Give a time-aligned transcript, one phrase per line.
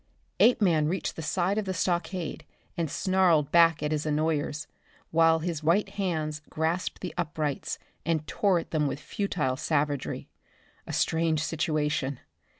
[0.39, 2.43] Apeman reached the side of the stockade
[2.75, 4.65] and snarled back at his annoyers,
[5.11, 10.27] while his white hands grasped the uprights and tore at them with futile savagery.
[10.87, 12.19] A strange situation.